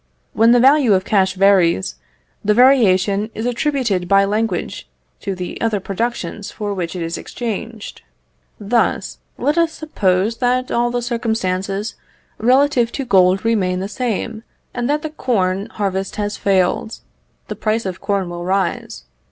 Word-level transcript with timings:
When 0.33 0.51
the 0.51 0.59
value 0.59 0.95
of 0.95 1.05
cash 1.05 1.35
varies, 1.35 1.93
the 2.43 2.55
variation 2.55 3.29
is 3.35 3.45
attributed 3.45 4.07
by 4.07 4.25
language 4.25 4.89
to 5.19 5.35
the 5.35 5.61
other 5.61 5.79
productions 5.79 6.49
for 6.49 6.73
which 6.73 6.95
it 6.95 7.03
is 7.03 7.19
exchanged. 7.19 8.01
Thus, 8.59 9.19
let 9.37 9.59
us 9.59 9.71
suppose 9.73 10.37
that 10.37 10.71
all 10.71 10.89
the 10.89 11.03
circumstances 11.03 11.93
relative 12.39 12.91
to 12.93 13.05
gold 13.05 13.45
remain 13.45 13.79
the 13.79 13.87
same, 13.87 14.41
and 14.73 14.89
that 14.89 15.03
the 15.03 15.11
corn 15.11 15.67
harvest 15.67 16.15
has 16.15 16.35
failed. 16.35 16.97
The 17.47 17.55
price 17.55 17.85
of 17.85 18.01
corn 18.01 18.27
will 18.27 18.43
rise. 18.43 19.03